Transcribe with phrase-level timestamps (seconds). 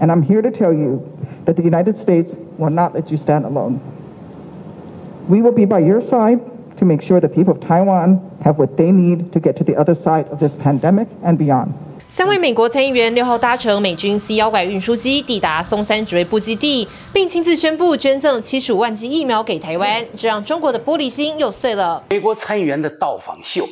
[0.00, 1.02] And I'm here to tell you
[1.44, 3.80] that the United States will not let you stand alone.
[5.28, 6.40] We will be by your side
[6.78, 9.76] to make sure the people of Taiwan have what they need to get to the
[9.76, 11.72] other side of this pandemic and beyond.
[12.08, 22.02] 三位美国参议员六号搭乘美军 C 幺拐运输机抵达松山指挥部基地，并亲自宣布捐赠七十五万剂疫苗给台湾，这让中国的玻璃心又碎了。
[22.10, 23.64] 美国参议员的到访秀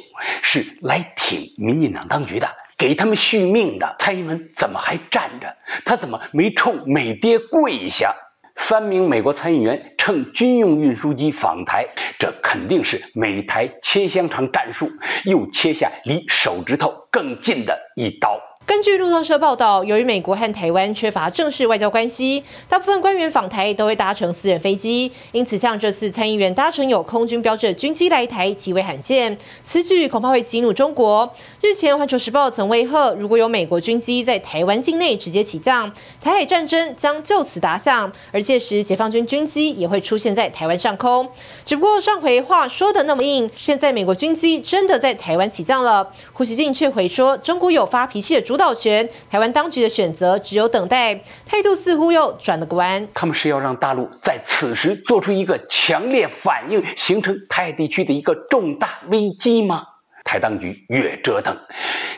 [0.42, 2.46] 是来挺民进党当局的，
[2.78, 3.96] 给他们续命的。
[3.98, 5.54] 蔡英文怎么还站着？
[5.84, 8.14] 他怎么没冲美爹跪下？
[8.60, 11.86] 三名美国参议员乘军用运输机访台，
[12.18, 14.88] 这肯定是美台切香肠战术，
[15.24, 18.40] 又切下离手指头更近的一刀。
[18.68, 29.38] 根据路透社报道，由于美国和台湾缺乏正式外交关系，大部分官员访台都会搭乘私人飞机，因此像这次参议员搭乘有空军标志的军机来台极为罕见。
[29.64, 31.34] 此举恐怕会激怒中国。
[31.62, 41.26] 日前，《环球时报》曾威吓，如果有美国军机在台湾境内直接起降，台海战争将就此打响，而届时解放军军机也会出现在台湾上空。
[41.64, 51.14] 只不过上回话说得那么硬，现在美国军机真的在台湾起降了，胡锡进却回说中国有发脾气的主导权，台湾当局的选择只有等待，
[51.46, 53.08] 态度似乎又转了个弯。
[53.14, 59.84] 他们是要让大陆在此时做出一个强烈反应，形成台海地区的一个重大危机吗？
[60.24, 61.56] 台当局越折腾，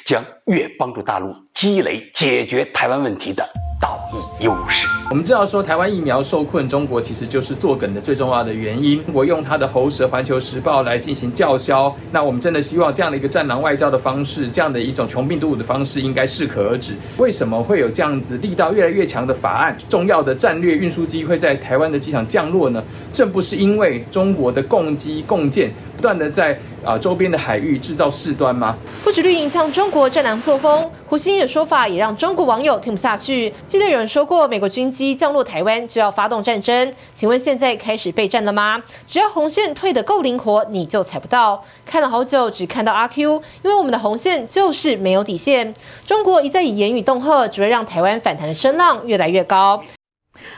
[0.04, 3.44] 将越帮助大陆积累解决台湾问题的
[3.80, 4.86] 道义优势。
[5.10, 9.02] 我们知道说，台湾疫苗受困中国，其实就是作梗的最重要的原因。
[9.12, 16.94] 我用他的喉舌《环球时报》来进行叫嚣，那我们真的希望这样的一个战狼外交的方式，这样的一种穷病毒武的方式，应该适可而止。
[17.16, 19.76] 为什么会有这样子力道越来越强的法案？
[19.88, 22.82] 重要的战略运输机会在台湾的机场降落呢？
[23.12, 28.76] 正不是因为中国的共机共建不断的在啊周边的海域制造事端吗？
[29.02, 33.52] 不止绿营呛中国战狼作风，胡锡进的说法也让中国网友听不下去。
[33.66, 38.82] 记得有人说过，美国军机降落台湾就要发动战争，请问现在开始备战了吗？
[39.06, 41.64] 只要红线退得够灵活，你就踩不到。
[41.84, 45.74] 看了好久，只看到阿 Q，因为我们的红线就是没有底线。
[46.06, 49.82] 中国一再以言语恫吓，只会让台湾反弹的声浪越来越高。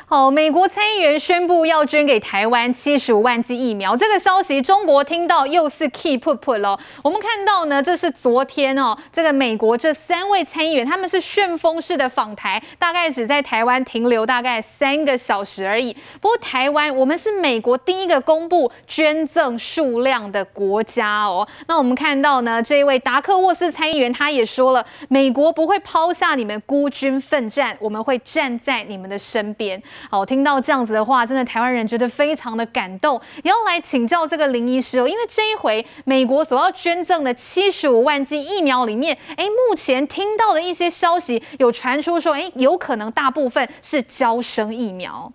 [0.07, 6.79] 好，美国参议员宣布要捐给台湾七十五万剂疫苗，这个消息中国听到又是 keep put put 了。
[7.03, 15.97] 我们看到呢，这是昨天哦，这个美国这三位参议员他们是旋风式的访台，大概只在台湾停留大概三个小时而已。
[16.21, 21.49] 不过台湾我们是美国第一个公布捐赠数量的国家哦。
[21.67, 29.62] 那我们看到呢，这一位达克沃斯参议员他也说了，美国不会抛下你们孤军奋战，我们会站在你们的身边。
[30.11, 45.33] 好，听到这样子的话，真的台湾人觉得非常的感动，也要来请教这个林医师哦，因为这一回美国所要捐赠的七十五万剂疫苗里面，哎，目前听到的一些消息有传出说，哎，有可能大部分是交生疫苗。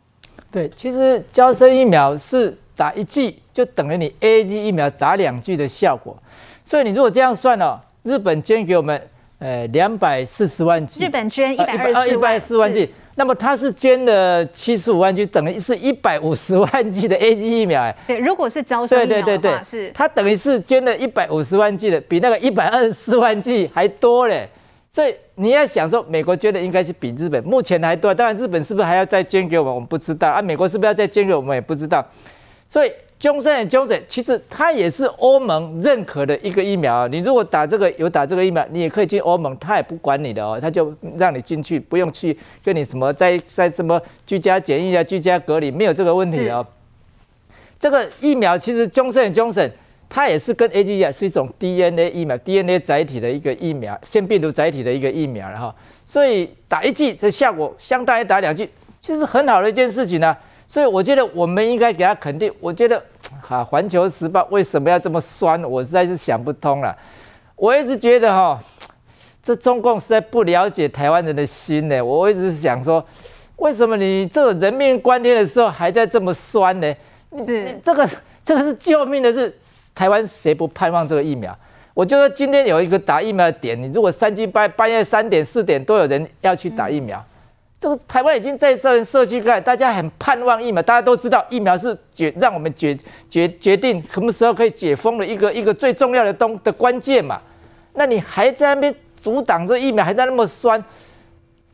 [0.52, 6.18] 对，其实交生疫苗是打一剂就等于你 A G 疫苗打两剂的效果，
[6.64, 9.10] 所以你如果这样算哦，日本捐给我们
[9.40, 12.90] 呃两百四十万剂，日本捐一百二一百四万剂。
[13.20, 17.96] 那么他是捐了七十五万剂，等于是一百五十万剂的 A G 疫苗哎。
[18.06, 19.92] 对，如果是招生疫苗的话，对对对对，是。
[19.92, 24.48] 他等于是捐了一百五十万剂的，比那个一百二十四万剂还多嘞。
[24.92, 28.14] 所以你要想说，美国捐的应该是比日本目前还多。
[28.14, 30.40] 当然，日本是不是还要再捐给我们，我们不知道啊。
[30.40, 32.06] 美国是不是要再捐给我们，也不知道。
[32.70, 32.92] 所以。
[33.20, 37.08] Johnson & Johnson 其实它也是欧盟认可的一个疫苗。
[37.08, 46.64] 你如果打这个有打这个疫苗，你也可以进欧盟，它也不管你的哦，它就让你进去，不用去跟你什么在在什么居家检疫啊、居家隔离，没有这个问题哦。
[47.80, 49.72] 这个疫苗其实 Johnson & Johnson
[50.08, 55.74] 它也是跟 A G 一样，是一种 DNA 疫苗，DNA 载体的一个疫苗，腺病毒载体的一个疫苗哈。
[56.06, 58.70] 所以打一剂的效果相当于打两剂，
[59.02, 60.38] 其实很好的一件事情呢、啊。
[60.68, 62.54] 所以我觉得我们应该给他肯定。
[62.60, 63.02] 我觉得，
[63.42, 65.64] 哈，《环球时报》为什么要这么酸？
[65.64, 66.96] 我实在是想不通了。
[67.56, 68.62] 我一直觉得哈，
[69.42, 72.04] 这中共实在不了解台湾人的心呢。
[72.04, 73.04] 我一直想说，
[73.56, 76.94] 为什么你这个人命关天的时候还在这么酸呢？
[77.46, 78.10] 是这个
[78.44, 79.58] 这个是救命的，是
[79.96, 81.58] 台湾谁不盼望这个疫苗？
[81.94, 87.24] 我觉得今天有一个打疫苗的点，你如果三更半半夜三点四点都有人要去打疫苗。
[87.80, 90.82] 这个台湾已经在社社区开，大家很盼望疫苗。
[90.82, 92.98] 大家都知道，疫苗是决让我们决
[93.30, 97.40] 决决定什么时候可以解封的一个一个最重要的东的关键嘛。
[97.94, 100.84] 那你还在那边阻挡这疫苗，还在那么酸。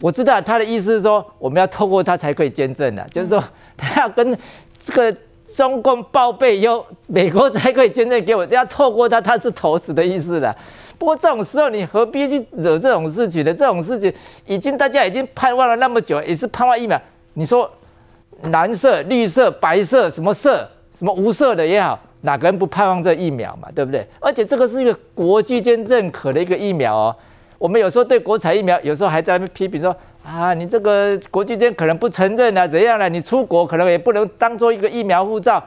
[0.02, 3.42] 我知道他的意思是说，我们要透过他才可以捐赠的，就是说
[3.78, 4.38] 他要跟
[4.84, 5.16] 这个
[5.54, 10.54] 中共报备，以后美国才可以捐赠给我， 要透过他，他是投资的意思的。
[10.98, 13.54] 不过这种时候你何必去惹这种事情呢？
[13.54, 14.14] 这种事情
[14.46, 17.00] 已经大家已经盼望了那么久，也是盼望疫苗。
[17.34, 17.70] 你说
[18.52, 23.68] 蓝色、绿色、白色，什么色，什么无色的也好，哪个人不盼望这疫苗嘛？
[23.74, 24.06] 对不对？
[24.20, 27.16] 而且这个是一个国际间认可的一个疫苗哦。
[27.58, 33.08] 我们有时候对国产疫苗，有时候还在那边批评说啊，你这个国际间可能不承认啊，怎样了？
[33.08, 35.64] 你出国可能也不能当做一个疫苗护照。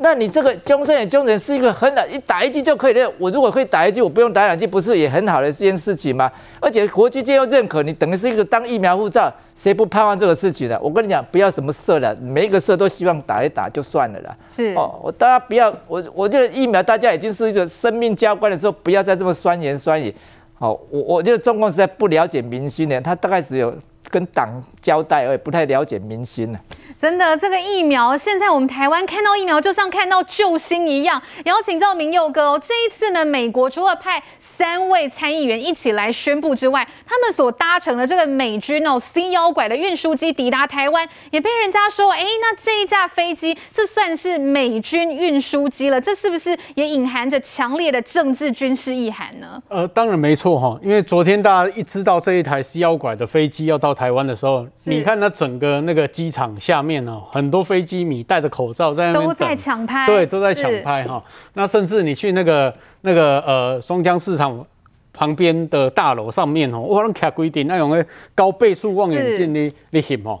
[0.00, 3.12] 那你这个终身也终身是一个很好，一打一剂就可以的。
[3.18, 6.30] 我如果可以打一剂，我不用打两剂，不是也很好的一件事情吗？
[6.60, 10.78] 而且国际间又认可，你等于是一个当疫苗护照，谁不盼望这个事情呢？
[10.80, 14.36] 我跟你讲，不要什么色了，每一个色都希望打一打就算了啦。
[14.48, 20.14] 是哦，我大家不要，我我觉得疫苗大家已经是一个生命交关的时候，不要再这么酸言酸语。
[20.54, 23.74] 好、哦，我我觉得中共实在不了解民心的，他大概只有。
[24.10, 26.58] 跟党交代而已，不太了解民心呢。
[26.96, 31.20] 真的，这个疫苗，现在我们台湾看到疫苗就像看到救星一样。
[31.44, 46.00] 也要请教明佑哥哦，这一次呢，美国除了派三位参议员一起来宣布之外，他们所搭乘的这个美军哦 C 幺拐的运输机抵达台湾，也被人家说，哎，那这一架飞机这算是美军运输机了？
[46.00, 49.62] 这是不是也隐含着强烈的政治军事意涵呢？
[49.68, 61.20] 呃，当然没错哈，因为昨天大家一知道这一台 C 幺拐的飞机要到台湾的时候，你看那整个那个机场下面哦，很多飞机迷戴着口罩在那边等，都在抢拍，对，都在抢拍哈。
[61.54, 64.64] 那甚至你去那个那个呃松江市场
[65.12, 68.06] 旁边的大楼上面哦，我拢卡规定那种个
[68.36, 70.38] 高倍数望远镜你你翕哦，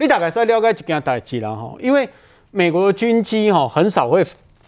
[0.00, 2.08] 你大概在了解一件代志啦哈，因为
[2.50, 4.24] 美国的军机哈很少会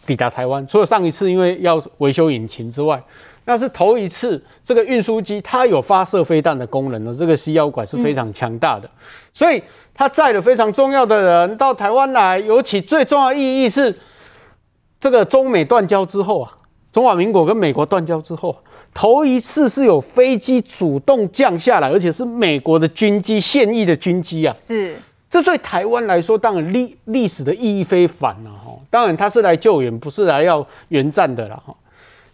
[0.07, 3.03] 抵达台湾，除了上一次因为要维修引擎之外。
[3.45, 8.89] 那是头一次，这个运输机它有发射飞弹的功能的，这个 C 幺拐是非常强大的，
[9.33, 9.63] 所以
[9.95, 12.39] 它载了非常重要的人到台湾来。
[12.39, 13.95] 尤其最重要意义是，
[15.01, 16.53] 这个中美断交之后啊，
[16.93, 18.57] 中华民国跟美国断交之后，
[18.93, 24.55] 头一次是有飞机主动降下来，而且是美国的军机，现役的军机啊。
[24.63, 24.95] 是，
[25.29, 28.77] 这对台湾来说，当然历历史的意义非凡了哈。
[28.91, 31.75] 当然，他是来救援，不是来要援战的了哈。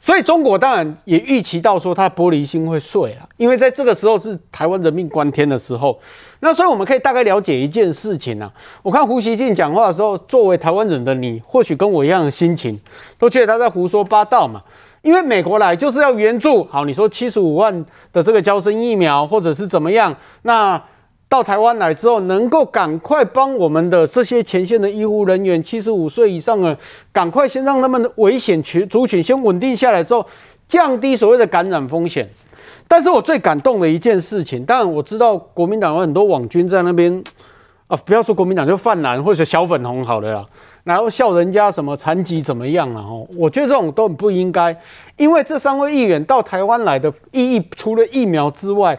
[0.07, 5.99] 所以中国当然也预期到说它玻璃心会碎了，因为在这个时候是台湾人命关天的时候。
[6.39, 8.49] 那所以我们可以大概了解一件事情啊。
[8.85, 12.81] 我看胡锡进讲话的时候，作为台湾人的你，或许跟我一样的心情，
[13.19, 14.63] 都觉得他在胡说八道嘛。
[15.03, 20.81] 因为美国来就是要援助，好，你说七十五万的这个交生疫苗，或者是怎么样，那。
[21.29, 26.77] 到台湾来之后，能够赶快帮我们的这些前线的医护人员，七十五岁以上的，
[27.13, 30.25] 赶快先让他们的危险群族群先稳定下来之后，
[30.69, 32.29] 降低所谓的感染风险。
[32.87, 37.23] 但是我最感动的一件事情，当然我知道国民党有很多网军在那边
[37.89, 40.47] 啊，不要说国民党，就泛蓝或者小粉红好了啦，
[40.85, 44.77] 然后笑人家什么残疾怎么样了哦，我觉得这种都不应该，
[45.17, 48.97] 因为这三位议员到台湾来的意义，除了疫苗之外，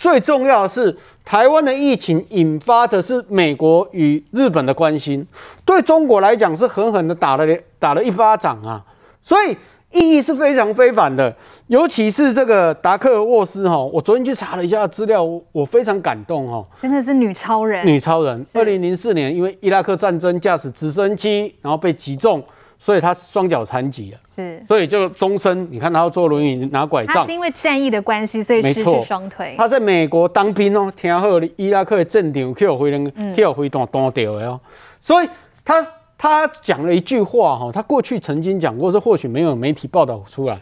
[0.00, 0.96] 最重要的是。
[1.22, 5.24] 台湾的疫情引发的是美国与日本的关心，
[5.64, 7.46] 对中国来讲是狠狠的打了
[7.78, 8.82] 打了一巴掌啊，
[9.20, 9.56] 所以
[9.92, 11.32] 意义是非常非凡的。
[11.68, 17.86] 尤其是这个达克沃斯哈，我昨天去查了一下资料，我非常感动哈，真的是女超人。
[17.86, 22.42] 女超人，二零零四年因为伊拉克战争驾驶直升机，然后被击中。
[22.82, 27.16] 所以他双脚残疾了，是，所以就终身，你看他要坐轮椅拿拐杖。
[27.16, 29.54] 他是因为战役的关系，所以失去双腿。
[29.58, 34.58] 他在美国当兵哦，听好伊拉克的战场去回人去回断断掉的哦。
[34.98, 35.28] 所以
[35.62, 40.58] 他他讲了一句话哈，他过去曾经讲过，这或许没有媒体报道出来。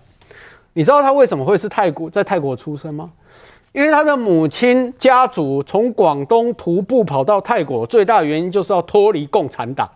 [0.73, 3.09] 你知道他为什么会是泰国在泰国出生吗？
[3.71, 9.89] 因为他的母亲家族从广东徒步跑到泰国，最大的原因就是要脱离共产党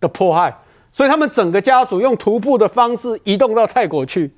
[0.00, 0.54] 的迫害。
[0.94, 4.30] 所以他们整个家族用徒步的方式移动到泰国去，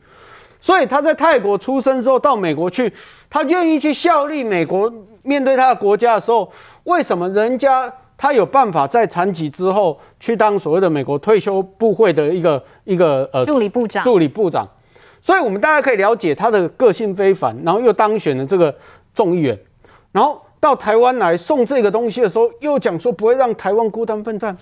[0.58, 2.90] 所以他在泰国出生之后到美国去，
[3.28, 4.90] 他愿意去效力美国。
[5.22, 6.50] 面对他的国家的时候，
[6.84, 14.02] 为什么人家他有办法在残疾之后去当所谓的美国退休部会的一个一个呃助理部长？
[14.02, 14.66] 助理部长。
[15.20, 18.74] 所以我们大家可以了解他的个性非凡，然后又当选了这个
[19.12, 19.58] 众议员，
[20.12, 24.56] 然后到台湾来送这个东西的时候，又讲说不会让台湾孤单奋战。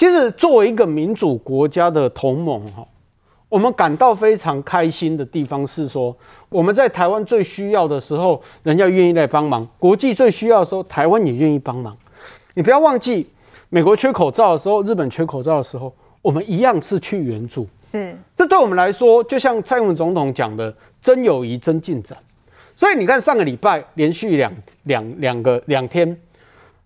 [0.00, 2.82] 其实，作为一个民主国家的同盟，哈，
[3.50, 6.16] 我们感到非常开心的地方是说，
[6.48, 11.94] 我们在台湾最需要的时候，人家愿意来帮忙；国际最需要的时候，台湾也愿意帮忙。
[12.54, 13.28] 你不要忘记，
[13.68, 17.68] 美国缺口罩的时候，日本缺口罩的时候，我们一样是去援助。
[17.82, 22.16] 是，这对我们来说，就像蔡英文总统讲的，真友谊，真进展。
[22.74, 24.50] 所以你看，上个礼拜连续两
[24.84, 26.18] 两两个两天，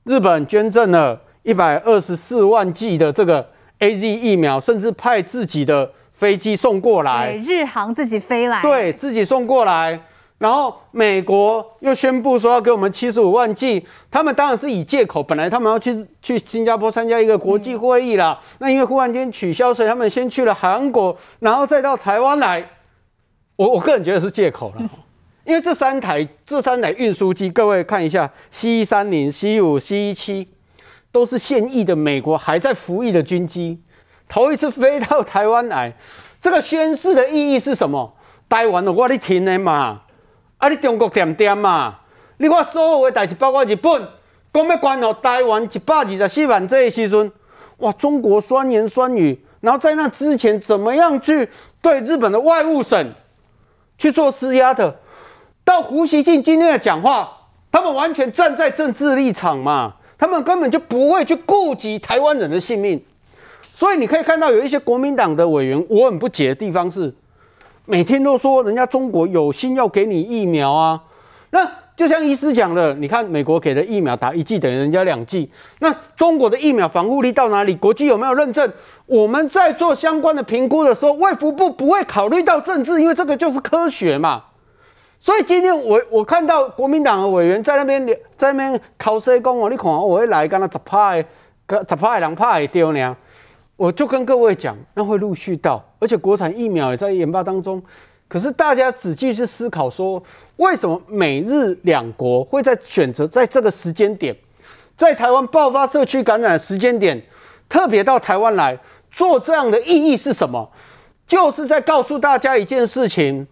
[0.03, 1.21] 日本捐赠了。
[1.45, 3.49] 一百二十四万剂的这个
[3.79, 10.01] AZ 疫苗，甚至派自己的飞机送过来，对，日航自己飞来，对自己送过来。
[10.39, 18.39] 然后美国又宣布说要给我们七十五万剂，他们当然是以借口，本来他们要去去新加坡参加一个国际会议啦。
[18.59, 22.69] 那因为忽然间取消，所以他们先去了韩国，然后再到台湾来。
[23.57, 24.83] 我我个人觉得是借口了，
[25.45, 30.49] 因为这三台这三台运输机，各位看一下，C 三零、C 五、C 七，
[31.15, 33.81] 都是现役的美国还在服役的军机，
[34.27, 35.95] 头一次飞到台湾来，
[36.41, 38.13] 这个宣示的意义是什么？
[38.49, 40.01] 台湾的我你听的嘛？
[40.59, 40.69] 啊！
[40.69, 42.01] 你中国点点嘛？
[42.39, 44.09] 你看所有的代志，包括日本，
[44.53, 47.31] 讲要关好台湾一百二十四万这个时阵，
[47.79, 47.93] 哇！
[47.93, 51.49] 中国酸言酸语，然后在那之前怎么样去
[51.81, 53.15] 对日本的外务省
[53.97, 54.97] 去做施压的？
[55.65, 57.33] 到胡锡进今天的讲话，
[57.71, 59.95] 他们完全站在政治立场嘛，
[60.25, 62.99] 他们根本就不会去顾及台湾人的性命。
[63.71, 67.13] 所以你可以看到有一些国民党的委员，我很不解的地方是。
[67.85, 70.99] 每天都说人家中国有心要给你疫苗啊，
[71.51, 75.51] 那就像医师讲的，你看美国给的疫苗打一剂等于人家两剂，
[75.81, 77.75] 那中国的疫苗防护力到哪里？
[77.77, 78.73] 国际有没有认证？
[79.05, 84.43] 我们在做相关的评估的时候，卫福部不会考虑到政治，因为这个就是科学嘛。
[85.25, 91.25] 所以今天我我看到国民党的委员在那边在那边考试讲哦，你看我会来跟他十趴的，
[91.89, 93.17] 十趴的两趴也丢呢。
[93.75, 97.83] 我就跟各位讲，那会陆续到，而且国产疫苗也在研发当中。
[98.29, 100.23] 可是大家仔细去思考说，
[100.57, 104.37] 为什么美日两国会在选择在这个时间点，
[104.95, 107.19] 在台湾爆发社区感染的时间点，
[107.67, 108.79] 特别到台湾来
[109.11, 110.71] 做这样的意义是什么？
[111.27, 113.47] 就是在告诉大家一件事情：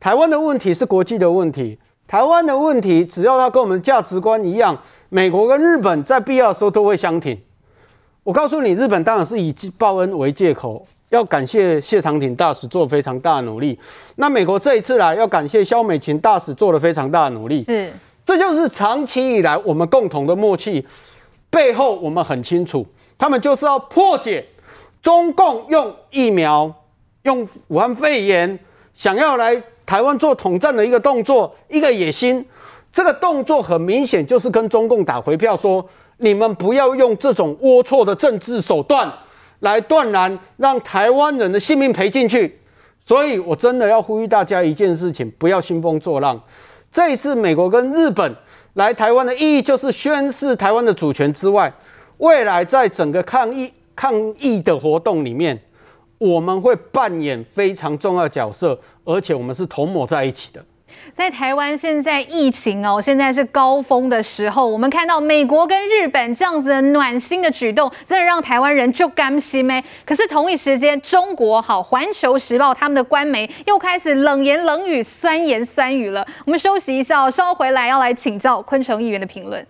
[0.00, 1.78] 台湾的问题是国际的问题，
[2.08, 4.76] 台湾的问题只要它跟我们价值观一样，
[5.10, 7.38] 美国跟日本在必要的时候都会相挺。
[8.24, 13.78] 我告诉你，日本当然是以报恩为借口，要感谢谢长廷大使做非常大的努力。
[14.16, 17.62] 那美国这一次来，要感谢萧美琴大使做了非常大的努力。
[17.62, 17.92] 是，
[18.24, 20.86] 这就是长期以来我们共同的默契。
[21.50, 22.86] 背后我们很清楚，
[23.18, 24.46] 他们就是要破解
[25.02, 26.72] 中共用疫苗、
[27.22, 28.58] 用武汉肺炎，
[29.00, 32.46] 想要来台湾做统战的一个动作，一个野心。
[32.92, 35.82] 这个动作很明显就是跟中共打回票说。
[36.22, 39.10] 你们不要用这种龌龊的政治手段
[39.60, 42.60] 来断然让台湾人的性命赔进去，
[43.06, 46.38] 所以我真的要呼吁大家一件事情：不要兴风作浪。
[46.92, 48.36] 这一次美国跟日本
[48.74, 51.72] 来台湾的意义，就是宣示台湾的主权之外，
[52.18, 55.58] 未来在整个抗疫抗疫的活动里面，
[56.20, 60.62] 我们会扮演非常重要角色，而且我们是同谋在一起的。
[61.14, 64.68] 在台湾现在疫情哦，现在是高峰的时候。
[64.68, 69.82] 我们看到美国跟日本这样子的暖心的举动，真的让台湾人就甘心咩？
[70.04, 76.26] 可是同一时间，中国好《环球时报》他们的官媒又开始冷言冷语、酸言酸语了。
[76.44, 79.66] 我们休息一下，稍后回来要来请教昆城议员的评论。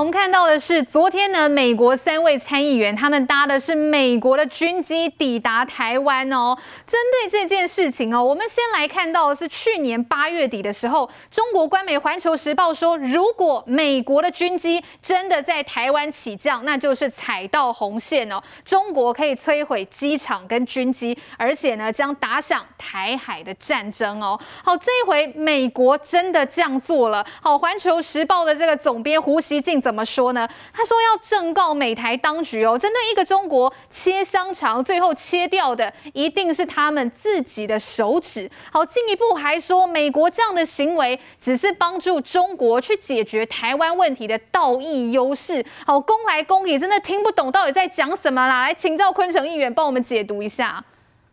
[0.00, 6.56] 我们看到的是，昨天呢，美国三位参议员他们搭的是美国的军机抵达台湾哦。
[6.86, 24.40] 针对这件事情哦，我们先来看到的是去年八月底的时候，中国官媒《环球时报》说，如果美国的军机真的在台湾起降，那就是踩到红线哦，中国可以摧毁机场跟军机，而且呢，将打响台海的战争哦。
[24.64, 27.22] 好，这一回美国真的这样做了。
[27.42, 29.78] 好，《环球时报》的这个总编胡锡进。
[29.90, 30.48] 怎么说呢？
[30.72, 38.48] 他说要正告美台当局哦，针对一个中国切香肠，最后切掉的一定是他们自己的手指。
[38.70, 45.66] 好，进一步还说，美国这样的行为只是帮助中国去解决台湾问题的道义优势。
[45.84, 48.68] 好，公来公去，真的听不懂到底在讲什么啦！
[48.68, 50.84] 来请教坤城议员帮我们解读一下。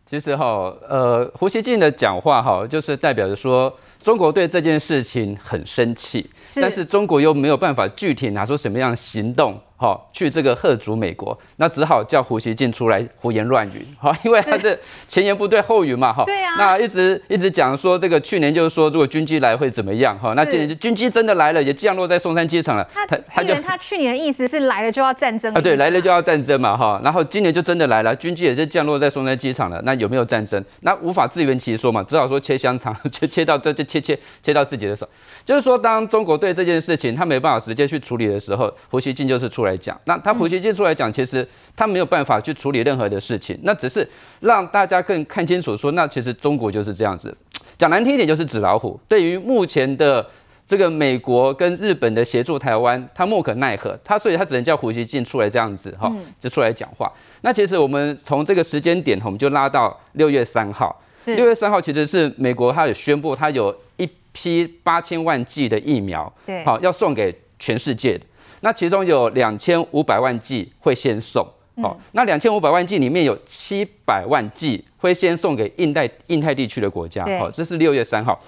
[0.04, 3.72] 其实哈，呃，胡锡进的讲话哈，就是代表着说。
[4.00, 9.60] 中国对这件事情很生气，但是中国又没有办法具体拿出什么样的行动。
[9.80, 14.76] 好，去这个吓阻美国，那只好叫胡锡进出来胡言乱语，好，因为他是。
[15.08, 30.60] 前言不对后语嘛，哈，对啊，那一直一直讲说这个去年就是说如果军机来会怎么样，哈，那今年军机真的来了，也降落在松山机场了，他他就他去年的意思是来了就要战争啊，对，来了就要战争嘛，哈，然后今年就真的来了，军机也就降落在松山机场了，那有没有战争？
[30.80, 35.08] 那无法自圆其说嘛，只好说切香肠，切切到这就切切切到自己的手，
[35.44, 39.68] 就是说当中国对这件事情他没办法直接去处理的时候，胡锡进就是出来。
[39.68, 44.08] 来讲，那他胡锡进出来讲，其实他没有办法去处理任何的事情，那只是
[44.40, 47.36] 让大家更看清楚说，那其实中国就是这样子，
[47.76, 48.98] 讲难听一点就是纸老虎。
[49.06, 50.26] 对于目前的
[50.66, 57.12] 这个美国跟日本的协助台湾，他莫可奈何，他所以他只能叫胡锡进出来这样子哈，就出来讲话。
[57.42, 60.98] 那其实我们从这个时间点，我们就拉到六月三号，
[61.36, 67.34] 六月三号其实是美国它有宣布，它有一批八千万剂的疫苗，对，好要送给。
[67.60, 68.24] 全世界的，
[68.60, 71.44] 那其中有两千五百万剂会先送，
[71.82, 78.40] 好、嗯，那两千五百万剂里面有七百万剂会先送给印太印太地区的国家，好，这是六月三号。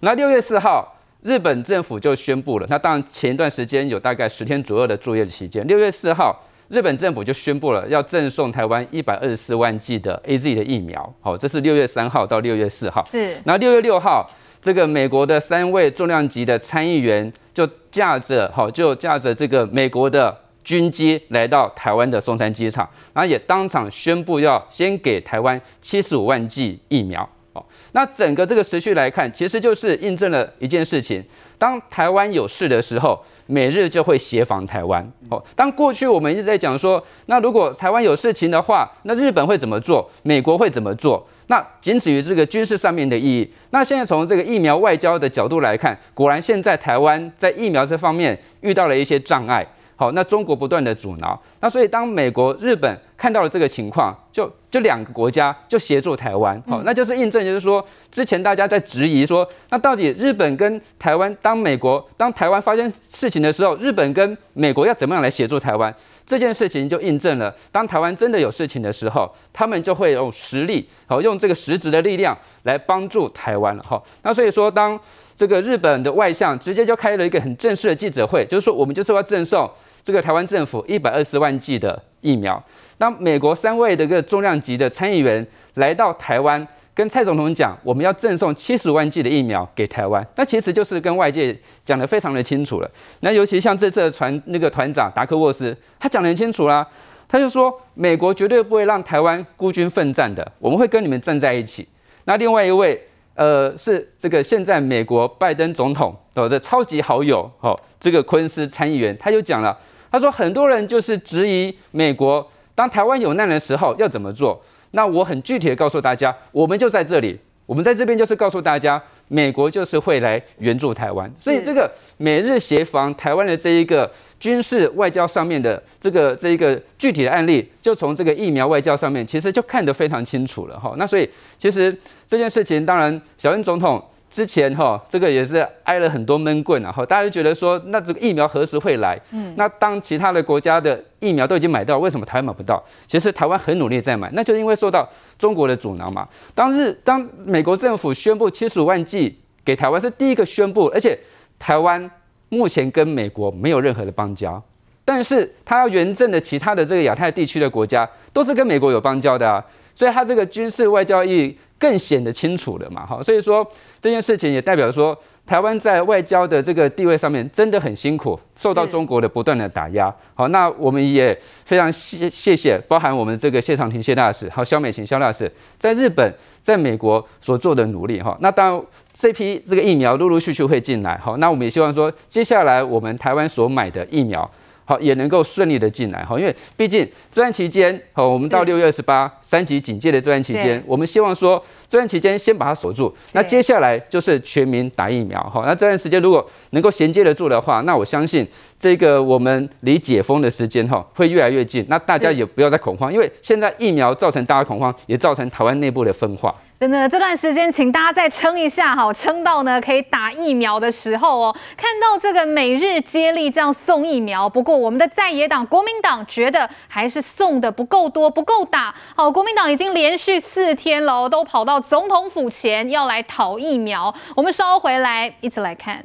[0.00, 6.34] 那六月四号，日本政府就宣布了，那当然前一段时间有大概十天左右的作业期间，六月四号，
[6.68, 14.30] 日本政府就宣布了要赠送台湾一百二十四万剂的 AZ 的疫苗，好，这是六月三号到六月四号，是，那六月六号。
[14.62, 27.28] 这个美国的三位重量级的参议员就驾着好，就驾着这个美国的军机来到台湾的松山机场，然后也当场宣布要先给台湾七十五万剂疫苗。
[27.52, 31.22] 哦，那整个这个时序来看，其实就是印证了一件事情：
[31.58, 35.06] 当台湾有事的时候，美日就会协防台湾。
[35.28, 40.08] 哦，当过去我们一直在讲说，那如果台湾有事情的话，那日本会怎么做？
[40.22, 41.26] 美国会怎么做？
[41.48, 43.52] 那仅止于这个军事上面的意义。
[43.70, 49.66] 那现在从这个疫苗外交的角度来看，果然现在台湾在疫苗这方面遇到了一些障碍。
[49.96, 51.40] 好，那中国不断的阻挠。
[51.60, 56.60] 那所以当美国、日本看到了这个情况，就就两个国家就协助台湾。
[56.66, 65.94] 好，那就是印证，就是说之前大家在质疑说，那到底日本跟台湾，当美国、当台湾发生事情的时候，日本跟美国要怎么样来协助台湾？
[66.26, 74.02] 这件事情就印证了，当台湾真的有事情的时候，他们就会用实力，好，用这个实质的力量来帮助台湾了，好。
[74.22, 74.98] 那所以说，当
[75.36, 79.70] 这个日本的外相直接就开了一个很正式的记者会，就是说我们就是要赠送
[80.02, 82.62] 这个台湾政府一百二十万剂的疫苗。
[82.98, 86.66] 当美国三位的个重量级的参议员来到台湾。
[86.96, 91.52] 跟蔡总统讲，我们要赠送七十万剂的疫苗给台湾，那其实就是跟外界
[91.84, 92.88] 讲得非常的清楚了。
[93.18, 96.86] 那尤其像这次的团那个团长达克沃斯，他讲得很清楚啦，
[97.26, 101.84] 他就说美国绝对不会让台湾孤军奋战的，我们会跟你们站在一起。
[102.26, 103.02] 那另外一位，
[103.34, 109.76] 呃，是这个现在美国拜登总统的这超级好友哦，这个昆斯参议员，他就讲了，
[110.10, 114.62] 他说很多人就是质疑美国，当台湾有难的时候要怎么做。
[114.92, 130.94] 那我很具体的告诉大家，我们就在这里，我们在这边就是告诉大家，美国就是会来援助台湾，所以这个美日协防台湾的这一个军事外交上面的这个这一个具体的案例，就从这个疫苗外交上面，其实就看得非常清楚了哈。
[130.98, 131.96] 那所以其实
[132.26, 134.02] 这件事情，当然小英总统。
[134.34, 139.16] 之前哈，这个也是挨了很多闷棍啊，哈，大家就觉得说，那这个疫苗何时会来？
[139.30, 142.82] 嗯，那当其他的国家的疫苗都已经买到，为什么台湾买不到？
[143.06, 146.28] 其实台湾很努力在买，那就是因为受到中国的阻挠嘛。
[146.52, 151.16] 当日当美国政府宣布七十五万剂给台湾是第一个宣布，而且
[151.56, 152.10] 台湾
[152.48, 154.60] 目前跟美国没有任何的邦交，
[155.04, 161.56] 但是他要援赠的其他的这个亚太地区的国家都是跟美国有邦交的啊，所以他这个军事外交意义。
[161.84, 163.62] 更显得清楚了嘛，哈，所以说
[164.00, 170.10] 这件事情也代表说，台湾在外交的这个地位上面真的很辛苦，受到中国的不断的打压。
[170.32, 178.34] 好，那我们也非常谢谢谢，包含我们这个谢长廷谢大使，还有萧美琴肖大使，在日本、在美国所做的努力，哈。
[178.40, 178.82] 那当然
[179.14, 184.50] 这批这个疫苗陆陆续续会进来，好，那我们也希望说，接下来我们台湾所买的疫苗。
[184.84, 186.24] 好，也能够顺利的进来。
[186.24, 195.42] 哈，因为毕竟这段期间，好，我们到六月二十八三级警戒的这段期间，我们希望说这段期间先把它锁住，那接下来就是全民打疫苗。
[195.42, 198.46] 哈，那这段时间如果能够衔接得住的话，那我相信
[198.78, 206.54] 这个我们离解封的时间哈会越来越近，那大家也不要再恐慌，因为现在疫苗造成大家恐慌，也造成台湾内部的分化。
[206.76, 211.56] 真的，这段时间请大家再撑一下哈，撑到呢可以打疫苗的时候哦。
[211.76, 218.94] 看到这个每日接力这样送疫苗，不过我们的在野党国民党觉得还是送的不够多，不够打。
[219.16, 224.14] 好，国民党已经连续四天了，都跑到总统府前要来讨疫苗。
[224.34, 226.04] 我们稍回来一起来看。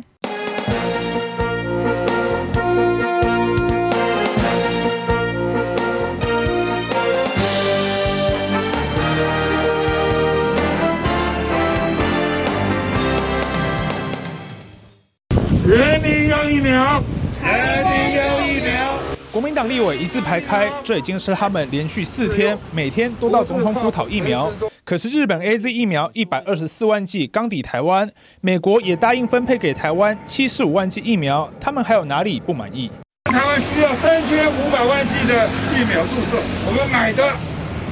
[15.69, 16.99] 人民要疫苗，
[17.43, 18.97] 人民要疫苗。
[19.31, 24.51] 国民党立委一字排开，这已经是他们连续四天每天都到总统府讨疫苗。
[24.83, 28.09] 可是日本 AZ 疫苗一百二十四万剂刚抵台湾，
[28.41, 32.89] 美国也答应分配给台湾七十五万剂疫苗，他们还有哪里不满意？
[33.25, 37.31] 台湾需要三千五百万剂的疫苗注射，我们买的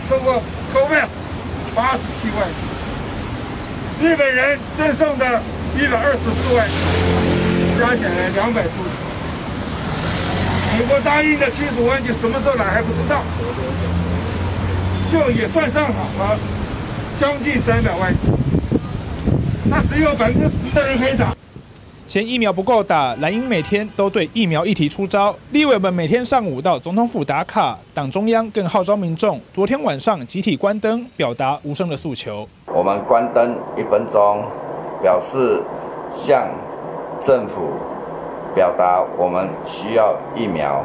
[0.10, 0.42] 透过
[0.74, 1.10] COVAX
[1.76, 2.50] 八十七万
[4.00, 5.40] 剂，日本人赠送的
[5.78, 6.74] 一百二十四万剂，
[7.78, 9.08] 加起来两百多剂。
[10.78, 13.22] 美国答应的七十五万剂什么时候来还不知道，
[15.12, 16.38] 就也算上好了，
[17.20, 18.20] 将近三百万剂，
[19.70, 21.36] 那只有百分之十的人可以打。
[22.06, 25.36] 嫌疫苗不够打，蓝营每天都对疫苗议题出招。
[25.52, 32.48] 立委们每天上午到总统府打卡，党中央更号召民众昨天晚上集体关灯，表达无声的诉求。
[32.68, 34.46] 我们关灯一分钟，
[35.02, 35.62] 表示
[36.14, 36.48] 向
[37.26, 37.56] 政府
[38.56, 40.84] 表达我们需要疫苗。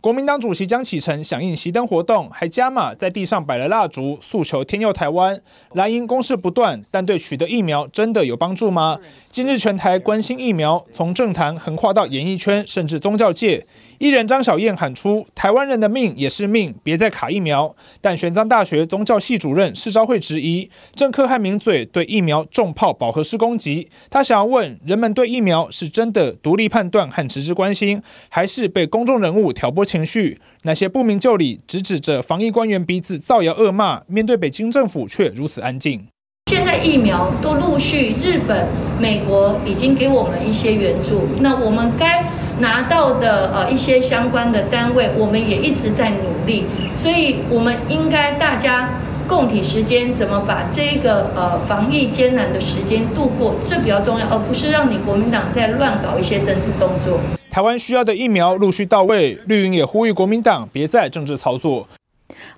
[0.00, 5.40] 国民党主席江启臣响应熄灯活动，还加码在地上摆了蜡烛，诉求天佑台湾。
[5.74, 8.98] 蓝营攻势不断，但对取得疫苗真的有帮助吗？
[9.30, 13.64] 今日全台关心疫苗，从政坛横跨到演艺圈，甚至宗教界。
[14.02, 23.88] 艺人张小燕喊出：“台湾人的命也是命，别再卡疫苗。”但玄奘大学宗教系主任释昭慧质疑政客和名嘴对疫苗重炮饱和式攻击。
[24.10, 30.40] 他想要问：人们对疫苗是真的独立判断和实质关心，还是被公众人物挑拨情绪？
[30.64, 36.08] 那些不明就里，直指着防疫官员鼻子造谣恶骂，面对北京政府却如此安静。
[36.50, 38.66] 现在疫苗都陆续，日本、
[39.00, 42.31] 美国已经给我们一些援助，那我们该。
[42.60, 46.64] 拿到的呃一些相关的单位，我们也一直在努力，
[47.02, 48.90] 所以我们应该大家
[49.28, 57.18] 共体时间，怎么把这个呃防疫艰难的时间度过，这比较重要，而不是让你国民党在乱搞一些政治动作。
[57.50, 61.86] 台湾需要的疫苗陆续到位，绿营也呼吁国民党别再政治操作。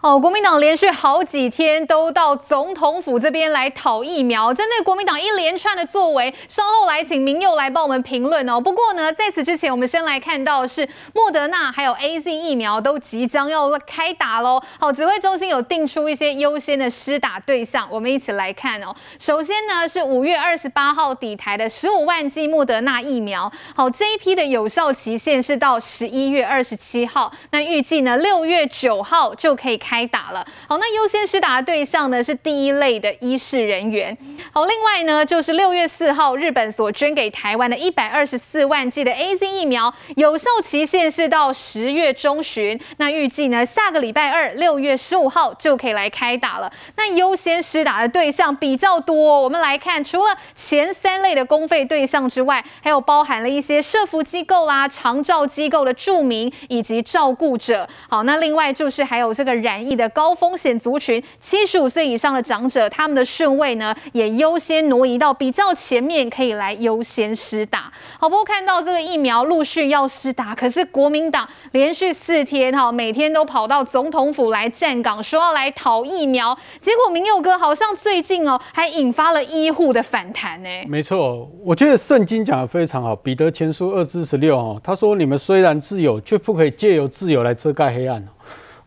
[0.01, 4.53] 哦，国民党连续好几天都到总统府这边来讨疫苗。
[4.53, 8.61] 针对国民党一连串的作为，稍后来请明佑来帮我们评论哦。
[8.61, 14.61] 不过呢，在此之前，我们先来看到是莫德纳还有 AZ 疫苗都即将要开打喽。
[14.79, 18.95] 好，指挥中心有定出一些优先的施打对象，我们一起来看哦。
[19.19, 23.51] 首先呢是五月二十八号底台的十五万剂莫德纳疫苗。
[23.75, 30.47] 好，这一批的有效期限是到十一月二十七号，那预计呢六月九号就可可以开打了。
[30.69, 34.17] 好，那优先施打的对象呢是第一类的医事人员。
[34.53, 42.79] 好，另外呢就是六月四号日本所捐给台湾的一百二十四万剂的 AZ 疫苗，有效期限是到十月中旬。
[42.99, 46.71] 那预计呢下个礼拜二六月十五号就可以来开打了。
[46.97, 57.89] 那优先施打的对象比较多，我们来看，除了前三类的公费对象之外，还有包含了一些社福机构啦、长照机构的住民以及照顾者。
[58.09, 59.55] 好，那另外就是还有这个。
[59.65, 67.91] 染疫的高风险族群，七十五岁以上的长者，他们的顺位呢也优先挪移到比较前面，可以来优先施打。
[68.19, 80.69] 好，不过看到这个疫苗陆续要施打，可是国民党连续四天哈，每天都跑到总统府来站岗，说要来讨疫苗，结果明佑哥好像最近哦，还引发了医护的反弹呢。
[80.89, 88.23] 没错，我觉得圣经讲得非常好，彼得前书二至十六哦，他说：“你们虽然自由，却不可以借由自由来遮盖黑暗。”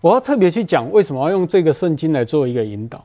[0.01, 3.03] 我要特别去讲为什么要用这个圣经来做一个引导，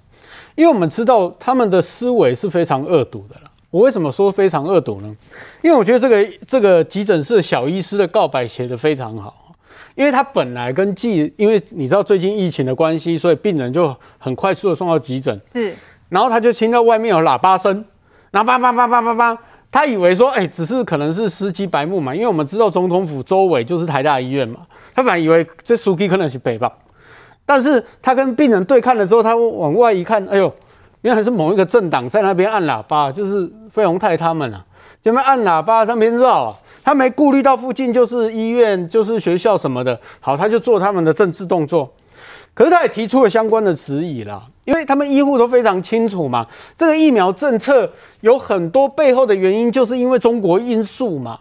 [0.55, 3.51] 因为我们知道他们的思维是非常恶毒的了。
[3.71, 5.17] 我为什么说非常恶毒呢？
[5.63, 9.55] 因为我觉得这个这个急诊室小医师的告白写得非常好，
[9.95, 15.75] 因为他本来跟记，因为你知道最近疫情的关系，所以病人就很快速的送到急诊，是，
[16.11, 17.83] 然后他就听到外面有喇叭声，
[18.31, 19.39] 然后叭叭叭叭叭叭，
[19.73, 24.61] 他以为说，哎，只是可能是司机白目嘛，因为我们知道总统府周围就是台大医院嘛，
[24.95, 26.71] 他本来以为这司机可能是北吧。
[27.47, 30.53] 但是他跟病人对看的时候，他往外一看，哎呦，
[31.01, 34.63] 原来是某一个政党在那边按喇叭，就是费鸿泰他们啊，
[35.03, 41.91] 前面按喇叭，他没绕啊，他没顾虑到附近就是医院，就是学校什么的，好，他就做他们的政治动作。
[42.55, 51.39] 可是他也提出了相关的质疑啦，因为他们医护都非常清楚嘛，这个疫苗政策有很多背后的原因，就是因为中国因素嘛，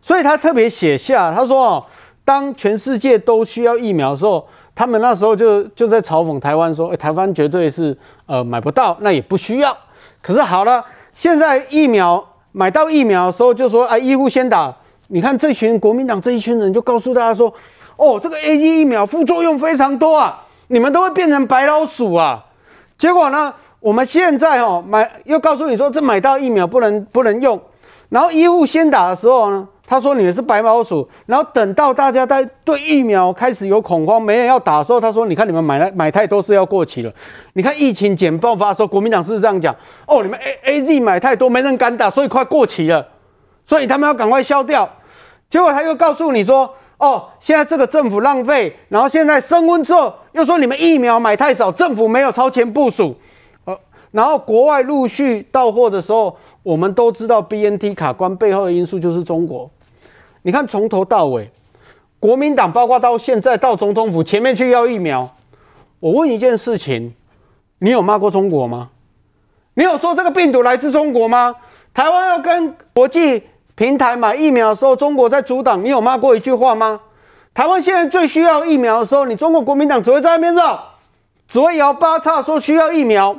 [0.00, 1.84] 所以他特别写下，他说哦，
[2.24, 4.46] 当全世界都需要疫苗的时候。
[4.76, 9.72] 他们那时候就就在嘲讽台湾说，诶，台湾绝对是呃买不到，那也不需要。
[10.20, 12.20] 可是好了，现在疫苗
[12.50, 14.74] 买到疫苗的时候，就说啊，医护先打。
[15.06, 17.54] 你看这群国民党这一群人就告诉大家说，
[17.96, 22.44] 哦，这个 AZ 疫苗副作用非常多啊，你们都会变成白老鼠啊。
[22.96, 27.60] 结果呢，我们现在哦买又告诉你说，这买到疫苗不能不能用，
[28.08, 29.68] 然后医护先打的时候呢。
[29.86, 37.12] 他说你的是白老鼠，然后等到大家在对疫苗开始有恐慌，没人要打的时候，他说：“你看你们买了买太多是要过期了。”
[37.52, 39.76] 你看疫情简爆发的时候，国民党是不是这样讲？
[40.06, 43.06] 哦，你们 A A Z 买太多，没人敢打，所以快过期了，
[43.66, 44.88] 所以他们要赶快消掉。
[45.50, 53.14] 结果他又告诉你说：“哦，现在这个政府浪费，然后现在升温之后又说你们疫苗买太少，政府没有超前部署，
[53.66, 53.78] 呃，
[54.10, 59.70] 然后国外陆续到货的时候，我们都知道 BNT 卡关背后的因素就是中国。
[60.40, 61.50] 你看从头到尾，
[62.18, 65.28] 国民党包括到现在到总统府前面去要疫苗，
[66.00, 67.12] 我问一件事情，
[67.80, 68.88] 你有骂过中国吗？
[69.74, 71.54] 你有说这个病毒来自中国吗？
[71.92, 73.42] 台湾要跟国际
[73.76, 77.00] 平台买疫苗的时候，中国在阻挡，你有骂过一句话吗？
[77.52, 80.82] 台湾现在最需要疫苗的时候，你中国国民党只会在那边绕，
[81.48, 83.36] 只会摇八叉说需要疫苗。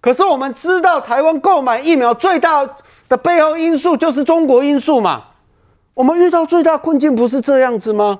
[0.00, 2.68] 可是我们知道，台湾购买疫苗最大
[3.08, 5.22] 的背后因素就是中国因素嘛。
[5.94, 8.18] 我们遇到最大困境不是这样子吗？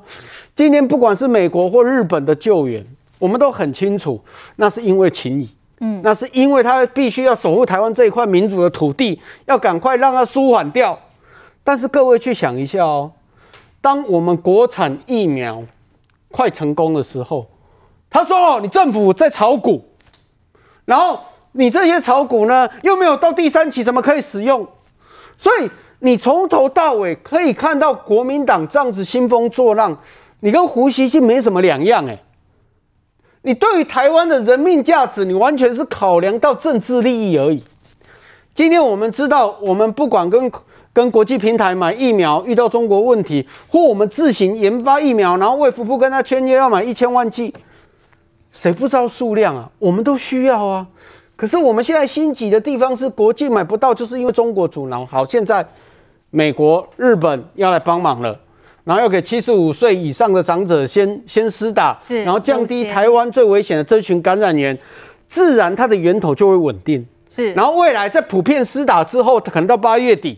[0.55, 2.85] 今天不管是美国或日本的救援，
[3.19, 4.21] 我们都很清楚，
[4.57, 5.49] 那是因为情谊。
[5.81, 10.97] 嗯，那是因为他必须要守护台湾这一块民主的土地，要赶快让它舒缓掉。
[11.65, 13.13] 但是各位去想一下哦，
[13.81, 15.63] 当我们国产疫苗
[16.31, 17.47] 快成功的时候，
[18.11, 19.85] 他说哦，你政府在炒股，
[20.85, 21.21] 然后
[21.53, 24.67] 你这些炒股呢又没有到第三期，怎么可以使用？
[25.39, 25.71] 所以
[26.01, 29.97] 你从头到尾可以看到国民党这样子兴风作浪，
[30.41, 32.19] 你跟胡锡进没什么两样哎。
[33.43, 37.65] 你对于台湾的人命价值，你完全是考量到政治利益而已。
[38.55, 40.51] 今天我们知道，我们不管跟
[40.93, 47.55] 跟国际平台买疫苗遇到中国问题，或我们自行研发疫苗，然后卫福部跟他签约要买一千万剂，
[48.51, 49.71] 谁不知道数量啊？
[49.79, 50.87] 我们都需要啊。
[51.35, 55.05] 可是我们现在心急的地方是国际买不到，就是因为中国阻挠。
[55.07, 55.67] 好，现在
[56.31, 58.39] 美国、日本要来帮忙了。
[58.85, 64.77] 然后要给七十五岁以上的长者先先施打，然后降低台湾最危险的这群感染源，
[65.29, 67.07] 自然它的源头就会稳定。
[67.31, 70.37] 是，然后未来在普遍施打之后，可能到八月底，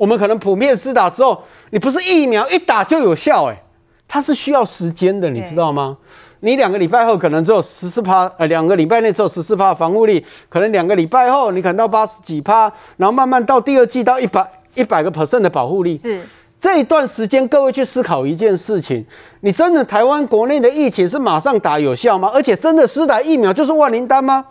[0.00, 3.62] 我们可能普遍施打之后，你不是疫苗一打就有效，欸，
[4.08, 5.94] 它是需要时间的，你知道吗？
[6.40, 15.98] 你两个礼拜后可能只有十四趴，呃，两个礼拜内只有十四趴的防护力，可能两个礼拜后你可能到八十几趴，然后慢慢到第二季到一百一百个 percent 的保护力。
[15.98, 16.22] 是。
[16.58, 19.04] 这一段时间，各位去思考一件事情：
[19.40, 22.30] 你真的台湾国内的疫情是马上打有效吗？
[22.32, 24.46] 而且真的施打疫苗就是万灵丹吗？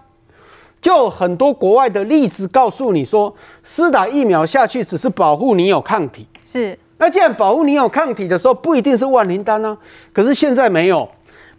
[0.81, 6.27] 就很多国外的例子告诉你说，施打疫苗下去只是保护你有抗体。
[6.45, 6.77] 是。
[6.97, 9.77] 那既然保护你有抗体的时候，不一定是万灵丹呢？
[10.13, 11.09] 可是现在没有，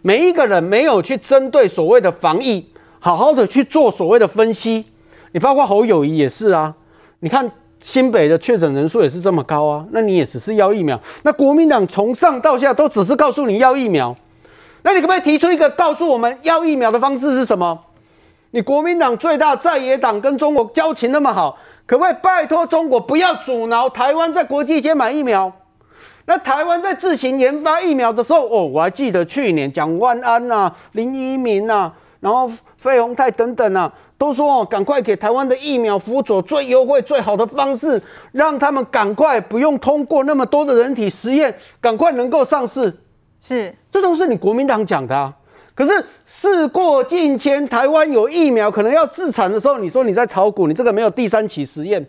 [0.01, 2.65] 每一个人没有去针对所谓的防疫，
[2.99, 4.85] 好好的去做所谓的分析。
[5.31, 6.75] 你包括侯友谊也是啊，
[7.19, 7.51] 你看。
[7.83, 11.01] 新北的确诊人数也是这么高啊，那你也只是要疫苗。
[11.23, 14.15] 那国民党从上到下都只是告诉你要疫苗，
[14.83, 17.75] 那你可不可以提出一个告诉我们要疫苗的方式是什么？
[18.51, 25.51] 你国民党最大在野党跟中国交情那么好，可不可以拜托中国不要阻挠台湾在国际间买疫苗？
[26.25, 33.91] 那台湾在自行研发疫苗的时候，哦，我还记得去年蒋万安呐、啊、林一民呐、啊，然后费鸿泰等等啊。
[34.17, 37.99] 都说哦，赶快给台湾的疫苗辅佐最优惠、最好的方式，
[38.31, 42.95] 让他们赶快不用通过那么多的人体实验，赶快能够上市。
[43.39, 45.33] 是，这都是你国民党讲的啊。
[45.73, 52.05] 可是事过境迁，台湾有疫苗可能要自产的时候，你说你在炒股，你这个没有第三期实验，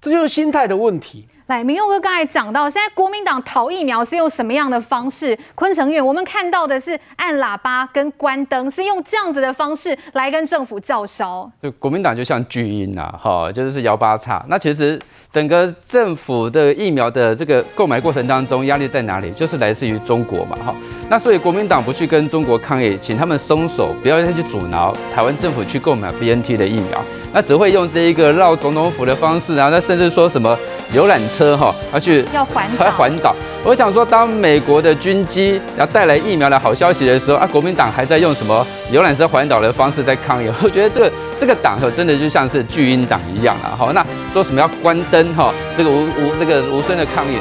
[0.00, 1.26] 这就是心态的问题。
[1.46, 5.38] 来，明佑哥刚才讲到，现在国民党逃疫苗是用什么样的方式？
[5.54, 11.50] 昆成院，我们看到的是按喇叭跟关灯，是用这样子的方式来跟政府叫嚣。
[11.62, 14.42] 就国民党就像巨婴呐，哈，就是摇八叉。
[14.48, 14.98] 那其实
[15.30, 19.30] 整个政府的疫苗的这个购买过程当中，压力在哪里？
[19.32, 20.74] 就是来自于中国嘛，哈。
[21.10, 27.04] 那所以国民党不去跟中国抗议，请他们松手，不要再去阻挠台湾政府去购买 BNT 的疫苗，
[27.34, 30.58] 那只会用这一个绕总统府的方式啊，那甚至说什么
[30.94, 33.34] 游览车哈，要去要环还环岛。
[33.64, 40.48] 我想说，当美国的军机要带来疫苗的好消息的时候啊，国民党还在用什么游览车环岛的方式在抗议。
[40.62, 43.74] 我觉得这个这个党哈，真的就像是巨婴党一样了。
[43.76, 47.38] 好，那说什么要关灯哈，这个无无这个无声的抗议，